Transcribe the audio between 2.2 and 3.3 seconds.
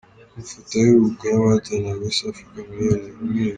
Africa mu mwiherero.